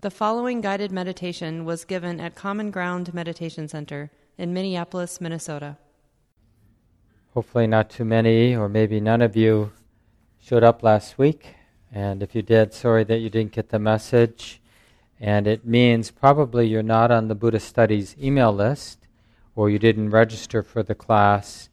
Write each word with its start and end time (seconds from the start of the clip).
The 0.00 0.12
following 0.12 0.60
guided 0.60 0.92
meditation 0.92 1.64
was 1.64 1.84
given 1.84 2.20
at 2.20 2.36
Common 2.36 2.70
Ground 2.70 3.12
Meditation 3.12 3.66
Center 3.66 4.12
in 4.36 4.54
Minneapolis, 4.54 5.20
Minnesota. 5.20 5.76
Hopefully, 7.34 7.66
not 7.66 7.90
too 7.90 8.04
many, 8.04 8.54
or 8.54 8.68
maybe 8.68 9.00
none 9.00 9.20
of 9.20 9.34
you 9.34 9.72
showed 10.40 10.62
up 10.62 10.84
last 10.84 11.18
week. 11.18 11.56
And 11.92 12.22
if 12.22 12.32
you 12.36 12.42
did, 12.42 12.72
sorry 12.72 13.02
that 13.02 13.18
you 13.18 13.28
didn't 13.28 13.50
get 13.50 13.70
the 13.70 13.80
message. 13.80 14.60
And 15.18 15.48
it 15.48 15.66
means 15.66 16.12
probably 16.12 16.68
you're 16.68 16.84
not 16.84 17.10
on 17.10 17.26
the 17.26 17.34
Buddhist 17.34 17.66
Studies 17.66 18.14
email 18.22 18.52
list, 18.52 19.00
or 19.56 19.68
you 19.68 19.80
didn't 19.80 20.10
register 20.10 20.62
for 20.62 20.84
the 20.84 20.94
class 20.94 21.70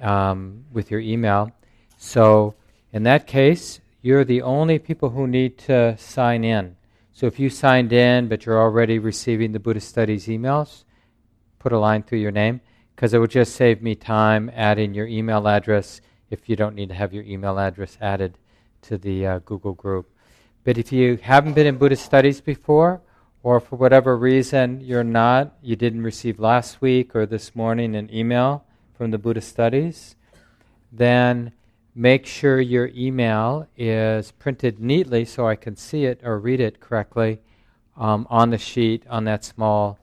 um, 0.00 0.66
with 0.70 0.90
your 0.90 1.00
email. 1.00 1.50
So, 1.96 2.56
in 2.92 3.04
that 3.04 3.26
case, 3.26 3.80
you're 4.02 4.22
the 4.22 4.42
only 4.42 4.78
people 4.78 5.08
who 5.08 5.26
need 5.26 5.56
to 5.60 5.96
sign 5.96 6.44
in. 6.44 6.76
So 7.16 7.26
if 7.26 7.38
you 7.38 7.48
signed 7.48 7.92
in 7.92 8.26
but 8.26 8.44
you're 8.44 8.60
already 8.60 8.98
receiving 8.98 9.52
the 9.52 9.60
Buddhist 9.60 9.88
Studies 9.88 10.26
emails, 10.26 10.82
put 11.60 11.72
a 11.72 11.78
line 11.78 12.02
through 12.02 12.18
your 12.18 12.32
name 12.32 12.60
because 12.94 13.14
it 13.14 13.18
would 13.18 13.30
just 13.30 13.54
save 13.54 13.80
me 13.80 13.94
time 13.94 14.50
adding 14.52 14.94
your 14.94 15.06
email 15.06 15.46
address 15.46 16.00
if 16.30 16.48
you 16.48 16.56
don't 16.56 16.74
need 16.74 16.88
to 16.88 16.94
have 16.96 17.14
your 17.14 17.22
email 17.22 17.60
address 17.60 17.96
added 18.00 18.36
to 18.82 18.98
the 18.98 19.26
uh, 19.26 19.38
Google 19.44 19.74
group. 19.74 20.10
But 20.64 20.76
if 20.76 20.90
you 20.90 21.16
haven't 21.22 21.54
been 21.54 21.68
in 21.68 21.78
Buddhist 21.78 22.04
studies 22.04 22.40
before, 22.40 23.00
or 23.44 23.60
for 23.60 23.76
whatever 23.76 24.16
reason 24.16 24.80
you're 24.80 25.04
not, 25.04 25.54
you 25.62 25.76
didn't 25.76 26.02
receive 26.02 26.40
last 26.40 26.80
week 26.80 27.14
or 27.14 27.26
this 27.26 27.54
morning 27.54 27.94
an 27.94 28.12
email 28.12 28.64
from 28.92 29.12
the 29.12 29.18
Buddhist 29.18 29.50
studies, 29.50 30.16
then 30.90 31.52
make 31.94 32.26
sure 32.26 32.60
your 32.60 32.90
email 32.94 33.68
is 33.76 34.32
printed 34.32 34.80
neatly 34.80 35.24
so 35.24 35.46
I 35.46 35.56
can 35.56 35.76
see 35.76 36.04
it 36.06 36.20
or 36.24 36.38
read 36.38 36.60
it 36.60 36.80
correctly 36.80 37.40
um, 37.96 38.26
on 38.30 38.50
the 38.50 38.58
sheet 38.58 39.06
on 39.08 39.24
that 39.24 39.44
small 39.44 39.98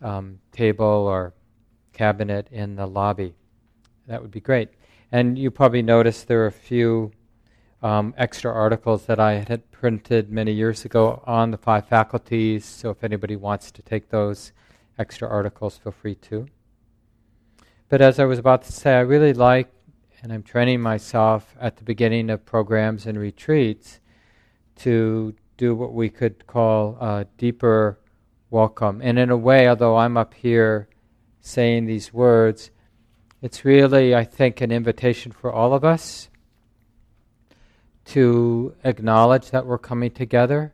um, 0.00 0.38
table 0.52 0.84
or 0.84 1.34
cabinet 1.92 2.48
in 2.50 2.76
the 2.76 2.86
lobby. 2.86 3.34
That 4.06 4.22
would 4.22 4.30
be 4.30 4.40
great. 4.40 4.70
And 5.12 5.38
you 5.38 5.50
probably 5.50 5.82
noticed 5.82 6.28
there 6.28 6.42
are 6.42 6.46
a 6.46 6.52
few 6.52 7.12
um, 7.82 8.14
extra 8.16 8.50
articles 8.50 9.04
that 9.06 9.20
I 9.20 9.44
had 9.46 9.70
printed 9.70 10.30
many 10.30 10.52
years 10.52 10.86
ago 10.86 11.22
on 11.26 11.50
the 11.50 11.58
five 11.58 11.86
faculties. 11.86 12.64
So 12.64 12.90
if 12.90 13.04
anybody 13.04 13.36
wants 13.36 13.70
to 13.72 13.82
take 13.82 14.08
those 14.08 14.52
extra 14.98 15.28
articles, 15.28 15.76
feel 15.76 15.92
free 15.92 16.14
to. 16.16 16.46
But 17.90 18.00
as 18.00 18.18
I 18.18 18.24
was 18.24 18.38
about 18.38 18.62
to 18.62 18.72
say, 18.72 18.94
I 18.94 19.00
really 19.00 19.34
like 19.34 19.73
and 20.24 20.32
I'm 20.32 20.42
training 20.42 20.80
myself 20.80 21.54
at 21.60 21.76
the 21.76 21.84
beginning 21.84 22.30
of 22.30 22.46
programs 22.46 23.04
and 23.04 23.18
retreats 23.18 24.00
to 24.76 25.34
do 25.58 25.74
what 25.74 25.92
we 25.92 26.08
could 26.08 26.46
call 26.46 26.96
a 26.98 27.26
deeper 27.36 27.98
welcome. 28.48 29.02
And 29.04 29.18
in 29.18 29.28
a 29.28 29.36
way, 29.36 29.68
although 29.68 29.98
I'm 29.98 30.16
up 30.16 30.32
here 30.32 30.88
saying 31.42 31.84
these 31.84 32.14
words, 32.14 32.70
it's 33.42 33.66
really, 33.66 34.14
I 34.14 34.24
think, 34.24 34.62
an 34.62 34.72
invitation 34.72 35.30
for 35.30 35.52
all 35.52 35.74
of 35.74 35.84
us 35.84 36.30
to 38.06 38.74
acknowledge 38.82 39.50
that 39.50 39.66
we're 39.66 39.76
coming 39.76 40.10
together. 40.10 40.72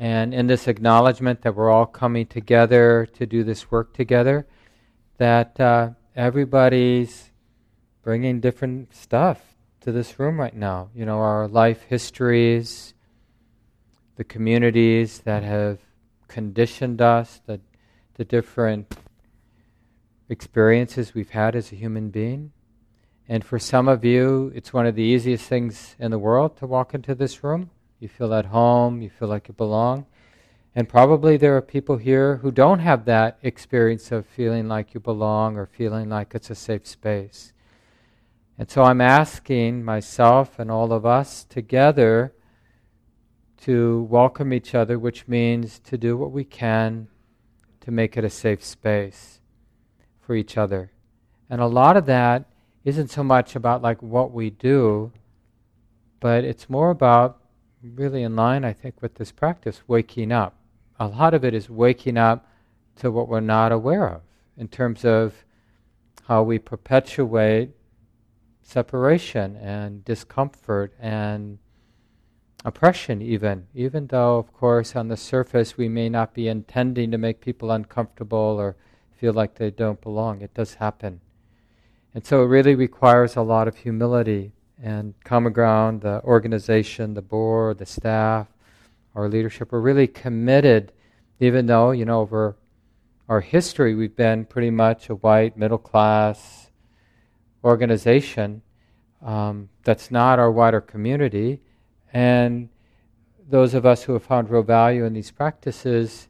And 0.00 0.34
in 0.34 0.48
this 0.48 0.66
acknowledgement 0.66 1.42
that 1.42 1.54
we're 1.54 1.70
all 1.70 1.86
coming 1.86 2.26
together 2.26 3.06
to 3.12 3.24
do 3.24 3.44
this 3.44 3.70
work 3.70 3.94
together, 3.94 4.48
that 5.18 5.60
uh, 5.60 5.90
everybody's 6.16 7.30
bringing 8.04 8.38
different 8.38 8.94
stuff 8.94 9.56
to 9.80 9.90
this 9.90 10.18
room 10.18 10.38
right 10.38 10.54
now. 10.54 10.90
You 10.94 11.06
know, 11.06 11.20
our 11.20 11.48
life 11.48 11.82
histories, 11.88 12.92
the 14.16 14.24
communities 14.24 15.20
that 15.20 15.42
have 15.42 15.78
conditioned 16.28 17.00
us, 17.00 17.40
the, 17.46 17.60
the 18.14 18.24
different 18.24 18.94
experiences 20.28 21.14
we've 21.14 21.30
had 21.30 21.56
as 21.56 21.72
a 21.72 21.76
human 21.76 22.10
being. 22.10 22.52
And 23.26 23.42
for 23.42 23.58
some 23.58 23.88
of 23.88 24.04
you, 24.04 24.52
it's 24.54 24.72
one 24.72 24.86
of 24.86 24.94
the 24.94 25.02
easiest 25.02 25.46
things 25.46 25.96
in 25.98 26.10
the 26.10 26.18
world 26.18 26.58
to 26.58 26.66
walk 26.66 26.92
into 26.92 27.14
this 27.14 27.42
room. 27.42 27.70
You 28.00 28.08
feel 28.08 28.34
at 28.34 28.46
home, 28.46 29.00
you 29.00 29.08
feel 29.08 29.28
like 29.28 29.48
you 29.48 29.54
belong. 29.54 30.04
And 30.74 30.88
probably 30.88 31.38
there 31.38 31.56
are 31.56 31.62
people 31.62 31.96
here 31.96 32.36
who 32.36 32.50
don't 32.50 32.80
have 32.80 33.06
that 33.06 33.38
experience 33.42 34.12
of 34.12 34.26
feeling 34.26 34.68
like 34.68 34.92
you 34.92 35.00
belong 35.00 35.56
or 35.56 35.64
feeling 35.64 36.10
like 36.10 36.34
it's 36.34 36.50
a 36.50 36.54
safe 36.54 36.86
space. 36.86 37.53
And 38.58 38.70
so 38.70 38.84
I'm 38.84 39.00
asking 39.00 39.84
myself 39.84 40.58
and 40.58 40.70
all 40.70 40.92
of 40.92 41.04
us 41.04 41.44
together 41.44 42.32
to 43.62 44.02
welcome 44.10 44.52
each 44.52 44.74
other, 44.74 44.98
which 44.98 45.26
means 45.26 45.80
to 45.80 45.98
do 45.98 46.16
what 46.16 46.30
we 46.30 46.44
can 46.44 47.08
to 47.80 47.90
make 47.90 48.16
it 48.16 48.24
a 48.24 48.30
safe 48.30 48.62
space 48.62 49.40
for 50.20 50.34
each 50.34 50.56
other. 50.56 50.92
And 51.50 51.60
a 51.60 51.66
lot 51.66 51.96
of 51.96 52.06
that 52.06 52.44
isn't 52.84 53.10
so 53.10 53.24
much 53.24 53.56
about 53.56 53.82
like 53.82 54.02
what 54.02 54.32
we 54.32 54.50
do, 54.50 55.12
but 56.20 56.44
it's 56.44 56.70
more 56.70 56.90
about 56.90 57.40
really 57.82 58.22
in 58.22 58.36
line, 58.36 58.64
I 58.64 58.72
think, 58.72 59.02
with 59.02 59.16
this 59.16 59.32
practice, 59.32 59.82
waking 59.86 60.30
up. 60.30 60.56
A 61.00 61.08
lot 61.08 61.34
of 61.34 61.44
it 61.44 61.54
is 61.54 61.68
waking 61.68 62.16
up 62.16 62.48
to 62.96 63.10
what 63.10 63.28
we're 63.28 63.40
not 63.40 63.72
aware 63.72 64.08
of 64.08 64.22
in 64.56 64.68
terms 64.68 65.04
of 65.04 65.44
how 66.28 66.42
we 66.42 66.58
perpetuate 66.58 67.70
separation 68.64 69.56
and 69.56 70.04
discomfort 70.04 70.92
and 70.98 71.58
oppression, 72.64 73.20
even. 73.20 73.66
Even 73.74 74.06
though, 74.06 74.38
of 74.38 74.52
course, 74.52 74.96
on 74.96 75.08
the 75.08 75.16
surface 75.16 75.76
we 75.76 75.88
may 75.88 76.08
not 76.08 76.34
be 76.34 76.48
intending 76.48 77.10
to 77.10 77.18
make 77.18 77.40
people 77.40 77.70
uncomfortable 77.70 78.56
or 78.58 78.76
feel 79.16 79.32
like 79.32 79.54
they 79.54 79.70
don't 79.70 80.00
belong. 80.00 80.40
It 80.40 80.54
does 80.54 80.74
happen. 80.74 81.20
And 82.14 82.26
so 82.26 82.42
it 82.42 82.46
really 82.46 82.74
requires 82.74 83.36
a 83.36 83.42
lot 83.42 83.68
of 83.68 83.76
humility 83.76 84.52
and 84.82 85.14
common 85.24 85.52
ground, 85.52 86.00
the 86.00 86.22
organization, 86.24 87.14
the 87.14 87.22
board, 87.22 87.78
the 87.78 87.86
staff, 87.86 88.48
our 89.14 89.28
leadership 89.28 89.72
are 89.72 89.80
really 89.80 90.06
committed, 90.06 90.92
even 91.38 91.66
though, 91.66 91.90
you 91.92 92.04
know, 92.04 92.20
over 92.20 92.56
our 93.28 93.40
history 93.40 93.94
we've 93.94 94.16
been 94.16 94.44
pretty 94.44 94.70
much 94.70 95.08
a 95.08 95.14
white, 95.14 95.56
middle 95.56 95.78
class, 95.78 96.63
organization 97.64 98.62
um, 99.24 99.70
that's 99.84 100.10
not 100.10 100.38
our 100.38 100.52
wider 100.52 100.80
community. 100.80 101.60
And 102.12 102.68
those 103.48 103.74
of 103.74 103.86
us 103.86 104.02
who 104.02 104.12
have 104.12 104.22
found 104.22 104.50
real 104.50 104.62
value 104.62 105.04
in 105.04 105.14
these 105.14 105.30
practices 105.30 106.28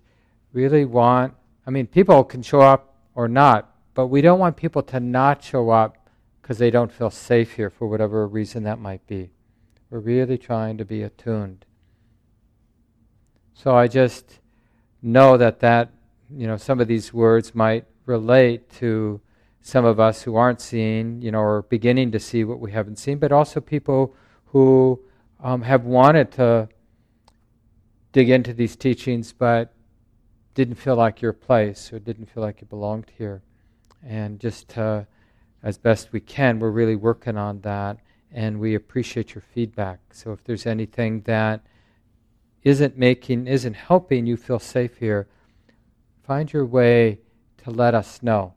really 0.52 0.84
want, 0.84 1.34
I 1.66 1.70
mean, 1.70 1.86
people 1.86 2.22
can 2.24 2.42
show 2.42 2.60
up 2.60 2.96
or 3.14 3.28
not, 3.28 3.74
but 3.94 4.06
we 4.06 4.20
don't 4.20 4.38
want 4.38 4.56
people 4.56 4.82
to 4.82 5.00
not 5.00 5.42
show 5.42 5.70
up 5.70 6.08
because 6.40 6.58
they 6.58 6.70
don't 6.70 6.92
feel 6.92 7.10
safe 7.10 7.52
here 7.52 7.70
for 7.70 7.88
whatever 7.88 8.26
reason 8.26 8.62
that 8.64 8.78
might 8.78 9.06
be. 9.06 9.30
We're 9.90 10.00
really 10.00 10.38
trying 10.38 10.78
to 10.78 10.84
be 10.84 11.02
attuned. 11.02 11.64
So 13.54 13.74
I 13.76 13.88
just 13.88 14.40
know 15.02 15.36
that 15.36 15.60
that, 15.60 15.90
you 16.30 16.46
know, 16.46 16.56
some 16.56 16.80
of 16.80 16.88
these 16.88 17.14
words 17.14 17.54
might 17.54 17.86
relate 18.06 18.70
to 18.74 19.20
some 19.66 19.86
of 19.86 19.98
us 19.98 20.20
who 20.20 20.36
aren't 20.36 20.60
seeing, 20.60 21.22
you 21.22 21.30
know, 21.30 21.40
or 21.40 21.62
beginning 21.62 22.12
to 22.12 22.20
see 22.20 22.44
what 22.44 22.60
we 22.60 22.70
haven't 22.70 22.98
seen, 22.98 23.16
but 23.16 23.32
also 23.32 23.62
people 23.62 24.14
who 24.48 25.00
um, 25.42 25.62
have 25.62 25.84
wanted 25.86 26.30
to 26.30 26.68
dig 28.12 28.28
into 28.28 28.52
these 28.52 28.76
teachings 28.76 29.32
but 29.32 29.72
didn't 30.52 30.74
feel 30.74 30.96
like 30.96 31.22
your 31.22 31.32
place 31.32 31.94
or 31.94 31.98
didn't 31.98 32.26
feel 32.26 32.42
like 32.42 32.60
you 32.60 32.66
belonged 32.66 33.10
here. 33.16 33.40
And 34.06 34.38
just 34.38 34.76
as 35.62 35.78
best 35.78 36.12
we 36.12 36.20
can, 36.20 36.58
we're 36.58 36.70
really 36.70 36.94
working 36.94 37.38
on 37.38 37.62
that, 37.62 37.96
and 38.30 38.60
we 38.60 38.74
appreciate 38.74 39.34
your 39.34 39.40
feedback. 39.54 39.98
So 40.12 40.32
if 40.32 40.44
there's 40.44 40.66
anything 40.66 41.22
that 41.22 41.64
isn't 42.64 42.98
making, 42.98 43.46
isn't 43.46 43.74
helping 43.74 44.26
you 44.26 44.36
feel 44.36 44.58
safe 44.58 44.98
here, 44.98 45.26
find 46.22 46.52
your 46.52 46.66
way 46.66 47.20
to 47.64 47.70
let 47.70 47.94
us 47.94 48.22
know. 48.22 48.52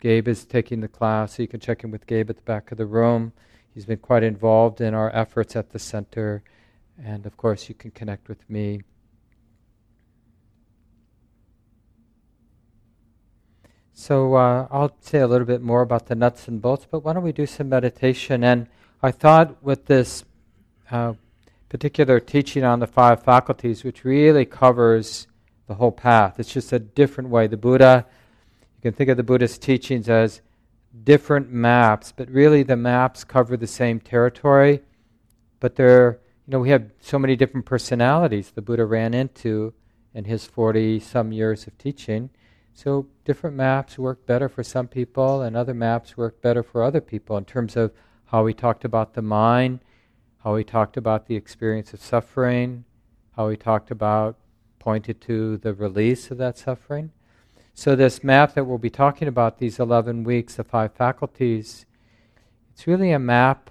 Gabe 0.00 0.28
is 0.28 0.44
taking 0.44 0.80
the 0.80 0.88
class, 0.88 1.36
so 1.36 1.42
you 1.42 1.48
can 1.48 1.60
check 1.60 1.84
in 1.84 1.90
with 1.90 2.06
Gabe 2.06 2.30
at 2.30 2.36
the 2.36 2.42
back 2.42 2.72
of 2.72 2.78
the 2.78 2.86
room. 2.86 3.32
He's 3.74 3.84
been 3.84 3.98
quite 3.98 4.22
involved 4.22 4.80
in 4.80 4.94
our 4.94 5.14
efforts 5.14 5.54
at 5.54 5.70
the 5.70 5.78
center, 5.78 6.42
and 7.02 7.26
of 7.26 7.36
course, 7.36 7.68
you 7.68 7.74
can 7.74 7.90
connect 7.90 8.28
with 8.28 8.48
me. 8.48 8.80
So 13.92 14.34
uh, 14.34 14.66
I'll 14.70 14.96
say 15.00 15.18
a 15.18 15.26
little 15.26 15.46
bit 15.46 15.60
more 15.60 15.82
about 15.82 16.06
the 16.06 16.14
nuts 16.14 16.48
and 16.48 16.62
bolts, 16.62 16.86
but 16.90 17.04
why 17.04 17.12
don't 17.12 17.22
we 17.22 17.32
do 17.32 17.44
some 17.44 17.68
meditation? 17.68 18.42
And 18.42 18.66
I 19.02 19.10
thought 19.10 19.62
with 19.62 19.84
this 19.84 20.24
uh, 20.90 21.12
particular 21.68 22.18
teaching 22.18 22.64
on 22.64 22.80
the 22.80 22.86
five 22.86 23.22
faculties, 23.22 23.84
which 23.84 24.02
really 24.02 24.46
covers 24.46 25.26
the 25.66 25.74
whole 25.74 25.92
path, 25.92 26.40
it's 26.40 26.52
just 26.52 26.72
a 26.72 26.78
different 26.78 27.28
way. 27.28 27.46
The 27.46 27.58
Buddha 27.58 28.06
you 28.80 28.90
can 28.90 28.96
think 28.96 29.10
of 29.10 29.18
the 29.18 29.22
Buddhist 29.22 29.60
teachings 29.60 30.08
as 30.08 30.40
different 31.04 31.52
maps, 31.52 32.14
but 32.16 32.30
really 32.30 32.62
the 32.62 32.76
maps 32.76 33.24
cover 33.24 33.54
the 33.54 33.66
same 33.66 34.00
territory, 34.00 34.80
but 35.60 35.76
they're, 35.76 36.18
you 36.46 36.52
know, 36.52 36.60
we 36.60 36.70
have 36.70 36.90
so 36.98 37.18
many 37.18 37.36
different 37.36 37.66
personalities 37.66 38.50
the 38.50 38.62
Buddha 38.62 38.86
ran 38.86 39.12
into 39.12 39.74
in 40.14 40.24
his 40.24 40.46
40 40.46 40.98
some 40.98 41.30
years 41.30 41.66
of 41.66 41.76
teaching. 41.76 42.30
So 42.72 43.06
different 43.26 43.54
maps 43.54 43.98
work 43.98 44.24
better 44.24 44.48
for 44.48 44.62
some 44.62 44.88
people, 44.88 45.42
and 45.42 45.54
other 45.54 45.74
maps 45.74 46.16
work 46.16 46.40
better 46.40 46.62
for 46.62 46.82
other 46.82 47.02
people 47.02 47.36
in 47.36 47.44
terms 47.44 47.76
of 47.76 47.92
how 48.28 48.46
he 48.46 48.54
talked 48.54 48.86
about 48.86 49.12
the 49.12 49.20
mind, 49.20 49.80
how 50.38 50.56
he 50.56 50.64
talked 50.64 50.96
about 50.96 51.26
the 51.26 51.36
experience 51.36 51.92
of 51.92 52.00
suffering, 52.00 52.86
how 53.36 53.50
he 53.50 53.58
talked 53.58 53.90
about, 53.90 54.38
pointed 54.78 55.20
to 55.20 55.58
the 55.58 55.74
release 55.74 56.30
of 56.30 56.38
that 56.38 56.56
suffering. 56.56 57.12
So, 57.74 57.96
this 57.96 58.22
map 58.22 58.54
that 58.54 58.64
we'll 58.64 58.78
be 58.78 58.90
talking 58.90 59.28
about, 59.28 59.58
these 59.58 59.78
11 59.78 60.24
weeks, 60.24 60.56
the 60.56 60.64
five 60.64 60.92
faculties, 60.92 61.86
it's 62.72 62.86
really 62.86 63.12
a 63.12 63.18
map, 63.18 63.70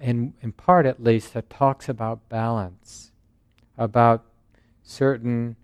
in, 0.00 0.34
in 0.40 0.52
part 0.52 0.86
at 0.86 1.02
least, 1.02 1.34
that 1.34 1.50
talks 1.50 1.88
about 1.88 2.28
balance, 2.28 3.12
about 3.76 4.24
certain 4.82 5.56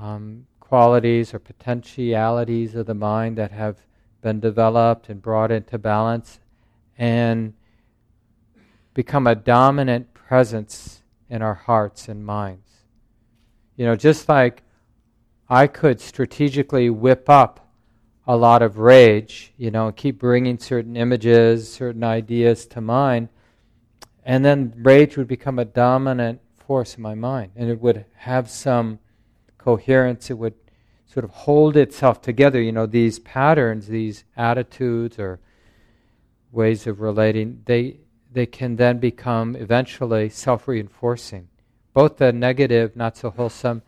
um, 0.00 0.46
qualities 0.60 1.34
or 1.34 1.38
potentialities 1.38 2.74
of 2.74 2.86
the 2.86 2.94
mind 2.94 3.38
that 3.38 3.50
have 3.50 3.78
been 4.20 4.40
developed 4.40 5.08
and 5.08 5.22
brought 5.22 5.50
into 5.50 5.78
balance 5.78 6.40
and 6.96 7.54
become 8.94 9.26
a 9.26 9.34
dominant 9.34 10.12
presence 10.14 11.02
in 11.30 11.40
our 11.40 11.54
hearts 11.54 12.08
and 12.08 12.24
minds. 12.24 12.68
You 13.76 13.86
know, 13.86 13.96
just 13.96 14.28
like 14.28 14.62
I 15.50 15.66
could 15.66 16.00
strategically 16.00 16.90
whip 16.90 17.30
up 17.30 17.68
a 18.26 18.36
lot 18.36 18.60
of 18.60 18.78
rage, 18.78 19.54
you 19.56 19.70
know, 19.70 19.90
keep 19.90 20.18
bringing 20.18 20.58
certain 20.58 20.94
images, 20.94 21.72
certain 21.72 22.04
ideas 22.04 22.66
to 22.66 22.82
mind, 22.82 23.30
and 24.24 24.44
then 24.44 24.74
rage 24.76 25.16
would 25.16 25.28
become 25.28 25.58
a 25.58 25.64
dominant 25.64 26.42
force 26.54 26.96
in 26.96 27.02
my 27.02 27.14
mind, 27.14 27.52
and 27.56 27.70
it 27.70 27.80
would 27.80 28.04
have 28.14 28.50
some 28.50 28.98
coherence. 29.56 30.28
It 30.28 30.36
would 30.36 30.52
sort 31.06 31.24
of 31.24 31.30
hold 31.30 31.78
itself 31.78 32.20
together. 32.20 32.60
You 32.60 32.72
know, 32.72 32.84
these 32.84 33.18
patterns, 33.18 33.86
these 33.86 34.24
attitudes, 34.36 35.18
or 35.18 35.40
ways 36.52 36.86
of 36.86 37.00
relating, 37.00 37.62
they 37.64 38.00
they 38.30 38.44
can 38.44 38.76
then 38.76 38.98
become 38.98 39.56
eventually 39.56 40.28
self-reinforcing, 40.28 41.48
both 41.94 42.18
the 42.18 42.30
negative, 42.30 42.94
not 42.94 43.16
so 43.16 43.30
wholesome, 43.30 43.80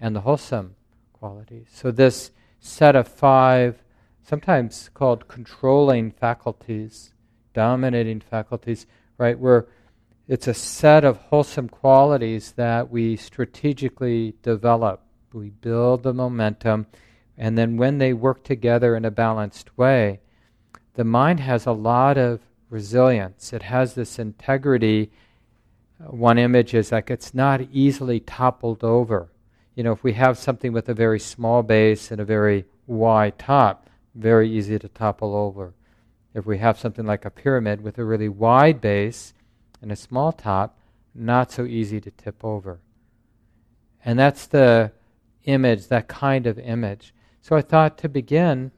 and 0.00 0.16
the 0.16 0.22
wholesome 0.22 0.74
qualities. 1.22 1.68
So 1.72 1.92
this 1.92 2.32
set 2.58 2.96
of 2.96 3.06
five, 3.06 3.80
sometimes 4.24 4.90
called 4.92 5.28
controlling 5.28 6.10
faculties, 6.10 7.14
dominating 7.54 8.18
faculties, 8.18 8.86
right? 9.18 9.38
Where 9.38 9.68
it's 10.26 10.48
a 10.48 10.54
set 10.54 11.04
of 11.04 11.18
wholesome 11.18 11.68
qualities 11.68 12.54
that 12.56 12.90
we 12.90 13.14
strategically 13.14 14.34
develop. 14.42 15.04
We 15.32 15.50
build 15.50 16.02
the 16.02 16.12
momentum, 16.12 16.88
and 17.38 17.56
then 17.56 17.76
when 17.76 17.98
they 17.98 18.12
work 18.12 18.42
together 18.42 18.96
in 18.96 19.04
a 19.04 19.12
balanced 19.12 19.78
way, 19.78 20.18
the 20.94 21.04
mind 21.04 21.38
has 21.38 21.66
a 21.66 21.72
lot 21.72 22.18
of 22.18 22.40
resilience. 22.68 23.52
It 23.52 23.62
has 23.62 23.94
this 23.94 24.18
integrity. 24.18 25.12
One 25.98 26.38
image 26.38 26.74
is 26.74 26.90
like 26.90 27.12
it's 27.12 27.32
not 27.32 27.60
easily 27.70 28.18
toppled 28.18 28.82
over 28.82 29.31
you 29.74 29.82
know, 29.82 29.92
if 29.92 30.02
we 30.04 30.12
have 30.14 30.38
something 30.38 30.72
with 30.72 30.88
a 30.88 30.94
very 30.94 31.18
small 31.18 31.62
base 31.62 32.10
and 32.10 32.20
a 32.20 32.24
very 32.24 32.64
wide 32.86 33.38
top, 33.38 33.88
very 34.14 34.50
easy 34.50 34.78
to 34.78 34.88
topple 34.88 35.34
over. 35.34 35.74
If 36.34 36.46
we 36.46 36.58
have 36.58 36.78
something 36.78 37.06
like 37.06 37.24
a 37.24 37.30
pyramid 37.30 37.80
with 37.80 37.98
a 37.98 38.04
really 38.04 38.28
wide 38.28 38.80
base 38.80 39.34
and 39.80 39.90
a 39.90 39.96
small 39.96 40.32
top, 40.32 40.78
not 41.14 41.52
so 41.52 41.64
easy 41.64 42.00
to 42.00 42.10
tip 42.10 42.44
over. 42.44 42.80
And 44.04 44.18
that's 44.18 44.46
the 44.46 44.92
image, 45.44 45.88
that 45.88 46.08
kind 46.08 46.46
of 46.46 46.58
image. 46.58 47.14
So 47.40 47.56
I 47.56 47.62
thought 47.62 47.98
to 47.98 48.08
begin, 48.08 48.72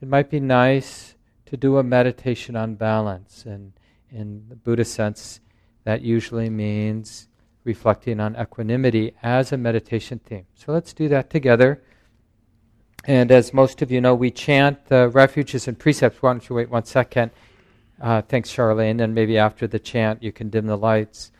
it 0.00 0.08
might 0.08 0.30
be 0.30 0.40
nice 0.40 1.14
to 1.46 1.56
do 1.56 1.78
a 1.78 1.82
meditation 1.82 2.56
on 2.56 2.74
balance. 2.74 3.44
And 3.46 3.72
in 4.10 4.44
the 4.48 4.56
Buddhist 4.56 4.94
sense, 4.94 5.40
that 5.84 6.02
usually 6.02 6.50
means 6.50 7.28
reflecting 7.66 8.20
on 8.20 8.36
equanimity 8.36 9.12
as 9.22 9.52
a 9.52 9.58
meditation 9.58 10.20
theme. 10.20 10.46
So 10.54 10.72
let's 10.72 10.94
do 10.94 11.08
that 11.08 11.28
together. 11.28 11.82
And 13.04 13.30
as 13.30 13.52
most 13.52 13.82
of 13.82 13.90
you 13.90 14.00
know, 14.00 14.14
we 14.14 14.30
chant 14.30 14.86
the 14.86 15.08
refuges 15.08 15.68
and 15.68 15.78
precepts. 15.78 16.22
Why 16.22 16.32
don't 16.32 16.48
you 16.48 16.56
wait 16.56 16.70
one 16.70 16.84
second? 16.84 17.30
Uh, 18.00 18.22
thanks, 18.22 18.50
Charlene. 18.50 19.02
And 19.02 19.14
maybe 19.14 19.36
after 19.36 19.66
the 19.66 19.78
chant, 19.78 20.22
you 20.22 20.32
can 20.32 20.48
dim 20.48 20.66
the 20.66 20.78
lights. 20.78 21.32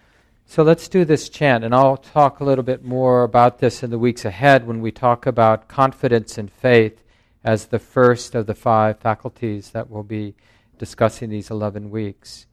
So 0.49 0.63
let's 0.63 0.87
do 0.87 1.05
this 1.05 1.29
chant, 1.29 1.65
and 1.65 1.75
I'll 1.75 1.97
talk 1.97 2.39
a 2.39 2.45
little 2.45 2.63
bit 2.63 2.85
more 2.85 3.25
about 3.25 3.59
this 3.59 3.83
in 3.83 3.91
the 3.91 3.99
weeks 3.99 4.25
ahead 4.25 4.65
when 4.65 4.81
we 4.81 4.93
talk 4.93 5.27
about 5.27 5.67
confidence 5.67 6.39
and 6.39 6.49
faith 6.49 7.03
as 7.43 7.67
the 7.67 7.81
first 7.81 8.37
of 8.37 8.47
the 8.47 8.55
five 8.55 9.01
faculties 9.01 9.71
that 9.71 9.91
we'll 9.91 10.05
be 10.05 10.37
discussing 10.79 11.31
these 11.31 11.51
11 11.51 11.91
weeks. 11.91 12.47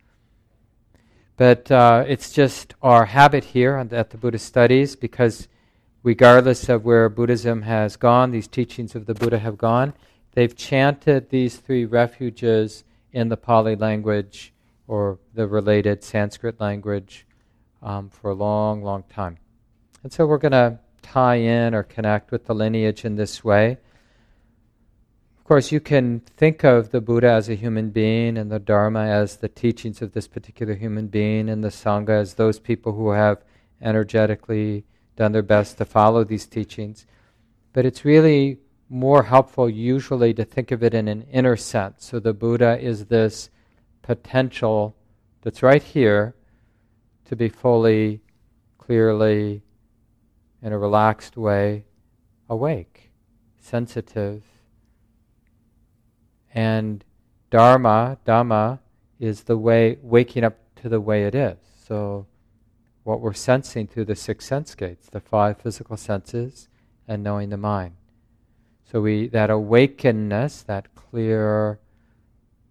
But 1.43 1.69
uh, 1.69 2.05
it's 2.07 2.31
just 2.31 2.73
our 2.81 3.03
habit 3.03 3.43
here 3.43 3.75
at 3.91 4.11
the 4.11 4.17
Buddhist 4.17 4.45
studies 4.45 4.95
because, 4.95 5.49
regardless 6.01 6.69
of 6.69 6.85
where 6.85 7.09
Buddhism 7.09 7.63
has 7.63 7.97
gone, 7.97 8.31
these 8.31 8.47
teachings 8.47 8.95
of 8.95 9.07
the 9.07 9.13
Buddha 9.13 9.39
have 9.39 9.57
gone, 9.57 9.93
they've 10.35 10.55
chanted 10.55 11.31
these 11.31 11.57
three 11.57 11.83
refuges 11.83 12.85
in 13.11 13.27
the 13.27 13.35
Pali 13.35 13.75
language 13.75 14.53
or 14.87 15.19
the 15.33 15.45
related 15.45 16.01
Sanskrit 16.01 16.61
language 16.61 17.27
um, 17.81 18.09
for 18.09 18.31
a 18.31 18.33
long, 18.33 18.81
long 18.81 19.03
time. 19.09 19.37
And 20.01 20.13
so 20.13 20.25
we're 20.25 20.37
going 20.37 20.53
to 20.53 20.79
tie 21.01 21.35
in 21.35 21.75
or 21.75 21.83
connect 21.83 22.31
with 22.31 22.45
the 22.45 22.55
lineage 22.55 23.03
in 23.03 23.17
this 23.17 23.43
way. 23.43 23.79
Of 25.43 25.47
course, 25.49 25.73
you 25.73 25.81
can 25.81 26.21
think 26.21 26.63
of 26.63 26.91
the 26.91 27.01
Buddha 27.01 27.27
as 27.27 27.49
a 27.49 27.55
human 27.55 27.89
being 27.89 28.37
and 28.37 28.49
the 28.49 28.59
Dharma 28.59 29.01
as 29.01 29.35
the 29.35 29.49
teachings 29.49 30.01
of 30.01 30.13
this 30.13 30.25
particular 30.25 30.73
human 30.73 31.07
being 31.07 31.49
and 31.49 31.61
the 31.61 31.67
Sangha 31.67 32.21
as 32.21 32.35
those 32.35 32.59
people 32.59 32.93
who 32.93 33.09
have 33.09 33.43
energetically 33.81 34.85
done 35.17 35.33
their 35.33 35.41
best 35.41 35.77
to 35.79 35.85
follow 35.85 36.23
these 36.23 36.45
teachings. 36.45 37.05
But 37.73 37.85
it's 37.85 38.05
really 38.05 38.59
more 38.87 39.23
helpful 39.23 39.69
usually 39.69 40.33
to 40.35 40.45
think 40.45 40.71
of 40.71 40.81
it 40.81 40.93
in 40.93 41.09
an 41.09 41.23
inner 41.23 41.57
sense. 41.57 42.05
So 42.05 42.21
the 42.21 42.33
Buddha 42.33 42.79
is 42.79 43.07
this 43.07 43.49
potential 44.01 44.95
that's 45.41 45.61
right 45.61 45.83
here 45.83 46.35
to 47.25 47.35
be 47.35 47.49
fully, 47.49 48.21
clearly, 48.77 49.61
in 50.61 50.71
a 50.71 50.79
relaxed 50.79 51.35
way, 51.35 51.83
awake, 52.49 53.11
sensitive, 53.59 54.41
and 56.53 57.03
dharma, 57.49 58.17
dhamma, 58.25 58.79
is 59.19 59.43
the 59.43 59.57
way, 59.57 59.97
waking 60.01 60.43
up 60.43 60.57
to 60.75 60.89
the 60.89 61.01
way 61.01 61.25
it 61.25 61.35
is. 61.35 61.57
So, 61.87 62.27
what 63.03 63.19
we're 63.19 63.33
sensing 63.33 63.87
through 63.87 64.05
the 64.05 64.15
six 64.15 64.45
sense 64.45 64.75
gates, 64.75 65.09
the 65.09 65.19
five 65.19 65.57
physical 65.57 65.97
senses, 65.97 66.69
and 67.07 67.23
knowing 67.23 67.49
the 67.49 67.57
mind. 67.57 67.95
So, 68.89 69.01
we, 69.01 69.27
that 69.29 69.49
awakeness, 69.49 70.61
that 70.63 70.93
clear, 70.95 71.79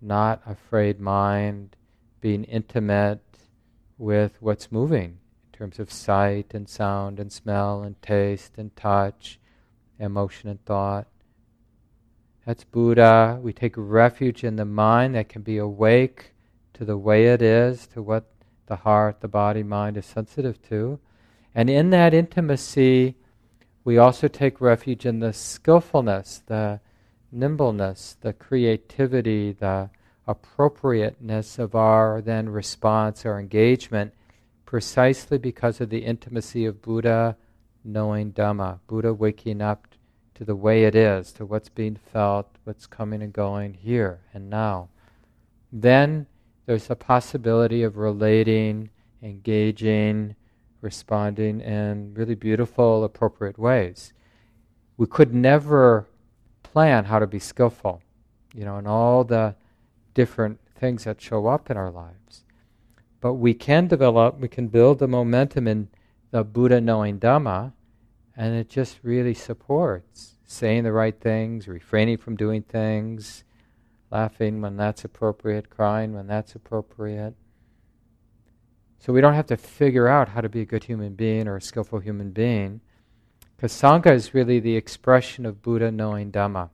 not 0.00 0.42
afraid 0.46 1.00
mind, 1.00 1.76
being 2.20 2.44
intimate 2.44 3.20
with 3.98 4.36
what's 4.40 4.72
moving 4.72 5.18
in 5.52 5.58
terms 5.58 5.78
of 5.78 5.92
sight 5.92 6.54
and 6.54 6.68
sound 6.68 7.20
and 7.20 7.32
smell 7.32 7.82
and 7.82 8.00
taste 8.02 8.58
and 8.58 8.74
touch, 8.76 9.38
emotion 9.98 10.48
and 10.48 10.64
thought. 10.64 11.06
That's 12.44 12.64
Buddha. 12.64 13.38
We 13.40 13.52
take 13.52 13.74
refuge 13.76 14.42
in 14.42 14.56
the 14.56 14.64
mind 14.64 15.14
that 15.14 15.28
can 15.28 15.42
be 15.42 15.58
awake 15.58 16.32
to 16.74 16.84
the 16.84 16.96
way 16.96 17.26
it 17.26 17.40
is, 17.40 17.86
to 17.88 18.02
what 18.02 18.24
the 18.66 18.76
heart, 18.76 19.20
the 19.20 19.28
body, 19.28 19.62
mind 19.62 19.96
is 19.96 20.06
sensitive 20.06 20.60
to. 20.68 20.98
And 21.54 21.70
in 21.70 21.90
that 21.90 22.14
intimacy, 22.14 23.14
we 23.84 23.98
also 23.98 24.26
take 24.26 24.60
refuge 24.60 25.06
in 25.06 25.20
the 25.20 25.32
skillfulness, 25.32 26.42
the 26.46 26.80
nimbleness, 27.30 28.16
the 28.20 28.32
creativity, 28.32 29.52
the 29.52 29.90
appropriateness 30.26 31.58
of 31.58 31.74
our 31.74 32.20
then 32.20 32.48
response 32.48 33.24
or 33.24 33.38
engagement, 33.38 34.14
precisely 34.66 35.38
because 35.38 35.80
of 35.80 35.90
the 35.90 36.04
intimacy 36.04 36.64
of 36.64 36.82
Buddha 36.82 37.36
knowing 37.84 38.32
Dhamma, 38.32 38.78
Buddha 38.86 39.12
waking 39.12 39.60
up 39.60 39.88
to 40.34 40.44
the 40.44 40.56
way 40.56 40.84
it 40.84 40.94
is, 40.94 41.32
to 41.32 41.46
what's 41.46 41.68
being 41.68 41.96
felt, 41.96 42.48
what's 42.64 42.86
coming 42.86 43.22
and 43.22 43.32
going 43.32 43.74
here 43.74 44.20
and 44.32 44.48
now. 44.48 44.88
Then 45.72 46.26
there's 46.66 46.90
a 46.90 46.96
possibility 46.96 47.82
of 47.82 47.96
relating, 47.96 48.90
engaging, 49.22 50.36
responding 50.80 51.60
in 51.60 52.14
really 52.14 52.34
beautiful, 52.34 53.04
appropriate 53.04 53.58
ways. 53.58 54.12
We 54.96 55.06
could 55.06 55.34
never 55.34 56.06
plan 56.62 57.06
how 57.06 57.18
to 57.18 57.26
be 57.26 57.38
skillful, 57.38 58.02
you 58.54 58.64
know, 58.64 58.78
in 58.78 58.86
all 58.86 59.24
the 59.24 59.54
different 60.14 60.58
things 60.78 61.04
that 61.04 61.20
show 61.20 61.46
up 61.46 61.70
in 61.70 61.76
our 61.76 61.90
lives. 61.90 62.44
But 63.20 63.34
we 63.34 63.54
can 63.54 63.86
develop, 63.86 64.40
we 64.40 64.48
can 64.48 64.68
build 64.68 64.98
the 64.98 65.08
momentum 65.08 65.68
in 65.68 65.88
the 66.32 66.42
Buddha 66.42 66.80
knowing 66.80 67.20
Dhamma 67.20 67.72
And 68.36 68.54
it 68.54 68.68
just 68.68 68.98
really 69.02 69.34
supports 69.34 70.38
saying 70.44 70.84
the 70.84 70.92
right 70.92 71.18
things, 71.18 71.68
refraining 71.68 72.18
from 72.18 72.36
doing 72.36 72.62
things, 72.62 73.44
laughing 74.10 74.60
when 74.60 74.76
that's 74.76 75.04
appropriate, 75.04 75.70
crying 75.70 76.14
when 76.14 76.26
that's 76.26 76.54
appropriate. 76.54 77.34
So 78.98 79.12
we 79.12 79.20
don't 79.20 79.34
have 79.34 79.46
to 79.46 79.56
figure 79.56 80.08
out 80.08 80.28
how 80.28 80.40
to 80.40 80.48
be 80.48 80.60
a 80.60 80.66
good 80.66 80.84
human 80.84 81.14
being 81.14 81.48
or 81.48 81.56
a 81.56 81.62
skillful 81.62 81.98
human 81.98 82.30
being, 82.30 82.80
because 83.56 83.72
Sangha 83.72 84.12
is 84.12 84.34
really 84.34 84.60
the 84.60 84.76
expression 84.76 85.44
of 85.44 85.62
Buddha 85.62 85.90
knowing 85.90 86.30
Dhamma. 86.30 86.70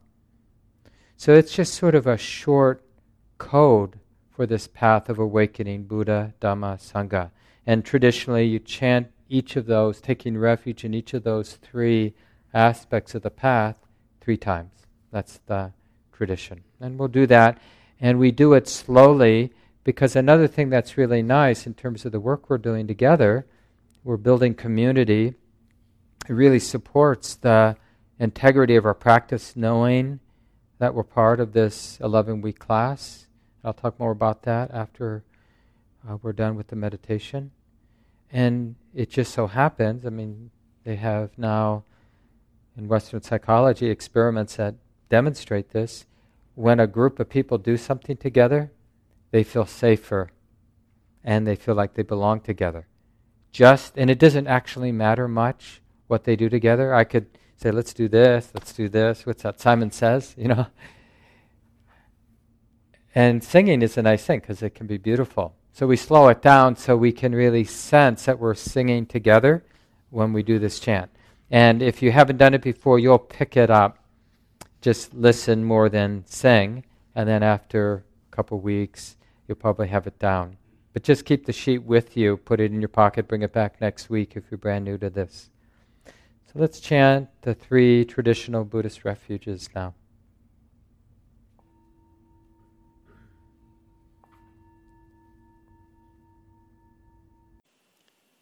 So 1.17 1.33
it's 1.33 1.53
just 1.53 1.73
sort 1.73 1.95
of 1.95 2.07
a 2.07 2.17
short 2.17 2.83
code 3.37 3.99
for 4.29 4.45
this 4.45 4.67
path 4.67 5.09
of 5.09 5.19
awakening 5.19 5.83
Buddha, 5.83 6.33
Dhamma, 6.39 6.77
Sangha. 6.77 7.31
And 7.65 7.83
traditionally, 7.83 8.45
you 8.45 8.59
chant 8.59 9.07
each 9.29 9.55
of 9.55 9.67
those, 9.67 10.01
taking 10.01 10.37
refuge 10.37 10.83
in 10.83 10.93
each 10.93 11.13
of 11.13 11.23
those 11.23 11.53
three 11.53 12.13
aspects 12.53 13.15
of 13.15 13.21
the 13.21 13.29
path 13.29 13.75
three 14.19 14.37
times. 14.37 14.71
That's 15.11 15.39
the 15.45 15.71
tradition. 16.11 16.63
And 16.81 16.97
we'll 16.97 17.07
do 17.07 17.27
that. 17.27 17.59
And 18.01 18.19
we 18.19 18.31
do 18.31 18.53
it 18.53 18.67
slowly 18.67 19.51
because 19.83 20.15
another 20.15 20.47
thing 20.47 20.69
that's 20.69 20.97
really 20.97 21.21
nice 21.21 21.65
in 21.65 21.73
terms 21.73 22.05
of 22.05 22.11
the 22.11 22.19
work 22.19 22.49
we're 22.49 22.57
doing 22.57 22.87
together, 22.87 23.45
we're 24.03 24.17
building 24.17 24.53
community. 24.53 25.33
It 26.27 26.33
really 26.33 26.59
supports 26.59 27.35
the 27.35 27.77
integrity 28.19 28.75
of 28.75 28.85
our 28.85 28.93
practice, 28.93 29.55
knowing 29.55 30.19
that 30.77 30.93
we're 30.93 31.03
part 31.03 31.39
of 31.39 31.53
this 31.53 31.97
11 32.01 32.41
week 32.41 32.59
class. 32.59 33.27
I'll 33.63 33.73
talk 33.73 33.99
more 33.99 34.11
about 34.11 34.43
that 34.43 34.71
after 34.71 35.23
uh, 36.07 36.17
we're 36.21 36.33
done 36.33 36.55
with 36.55 36.67
the 36.67 36.75
meditation. 36.75 37.51
And 38.31 38.75
it 38.93 39.09
just 39.09 39.33
so 39.33 39.47
happens, 39.47 40.05
I 40.05 40.09
mean, 40.09 40.51
they 40.83 40.95
have 40.95 41.37
now 41.37 41.83
in 42.77 42.87
Western 42.87 43.21
psychology 43.21 43.89
experiments 43.89 44.55
that 44.55 44.75
demonstrate 45.09 45.71
this. 45.71 46.05
When 46.55 46.79
a 46.79 46.87
group 46.87 47.19
of 47.19 47.29
people 47.29 47.57
do 47.57 47.77
something 47.77 48.17
together, 48.17 48.71
they 49.31 49.43
feel 49.43 49.65
safer 49.65 50.31
and 51.23 51.45
they 51.45 51.55
feel 51.55 51.75
like 51.75 51.93
they 51.93 52.03
belong 52.03 52.41
together. 52.41 52.87
Just, 53.51 53.97
and 53.97 54.09
it 54.09 54.19
doesn't 54.19 54.47
actually 54.47 54.91
matter 54.91 55.27
much 55.27 55.81
what 56.07 56.23
they 56.23 56.35
do 56.35 56.49
together. 56.49 56.93
I 56.93 57.03
could 57.03 57.27
say, 57.57 57.71
let's 57.71 57.93
do 57.93 58.07
this, 58.07 58.51
let's 58.53 58.73
do 58.73 58.89
this. 58.89 59.25
What's 59.25 59.43
that? 59.43 59.59
Simon 59.59 59.91
says, 59.91 60.33
you 60.37 60.47
know. 60.47 60.67
And 63.15 63.43
singing 63.43 63.81
is 63.81 63.97
a 63.97 64.01
nice 64.01 64.25
thing 64.25 64.39
because 64.39 64.61
it 64.61 64.75
can 64.75 64.87
be 64.87 64.97
beautiful. 64.97 65.55
So 65.79 65.87
we 65.87 65.95
slow 65.95 66.27
it 66.27 66.41
down 66.41 66.75
so 66.75 66.97
we 66.97 67.13
can 67.13 67.33
really 67.33 67.63
sense 67.63 68.25
that 68.25 68.37
we're 68.37 68.53
singing 68.53 69.05
together 69.05 69.63
when 70.09 70.33
we 70.33 70.43
do 70.43 70.59
this 70.59 70.77
chant. 70.77 71.09
And 71.49 71.81
if 71.81 72.01
you 72.01 72.11
haven't 72.11 72.35
done 72.35 72.53
it 72.53 72.61
before, 72.61 72.99
you'll 72.99 73.17
pick 73.17 73.55
it 73.55 73.69
up. 73.69 73.97
Just 74.81 75.13
listen 75.13 75.63
more 75.63 75.87
than 75.87 76.25
sing. 76.25 76.83
And 77.15 77.29
then 77.29 77.43
after 77.43 78.03
a 78.29 78.35
couple 78.35 78.59
weeks, 78.59 79.15
you'll 79.47 79.55
probably 79.55 79.87
have 79.87 80.05
it 80.05 80.19
down. 80.19 80.57
But 80.91 81.03
just 81.03 81.23
keep 81.23 81.45
the 81.45 81.53
sheet 81.53 81.83
with 81.83 82.17
you, 82.17 82.35
put 82.35 82.59
it 82.59 82.73
in 82.73 82.81
your 82.81 82.89
pocket, 82.89 83.29
bring 83.29 83.43
it 83.43 83.53
back 83.53 83.79
next 83.79 84.09
week 84.09 84.33
if 84.35 84.43
you're 84.51 84.57
brand 84.57 84.83
new 84.83 84.97
to 84.97 85.09
this. 85.09 85.49
So 86.05 86.55
let's 86.55 86.81
chant 86.81 87.29
the 87.43 87.53
three 87.53 88.03
traditional 88.03 88.65
Buddhist 88.65 89.05
refuges 89.05 89.69
now. 89.73 89.93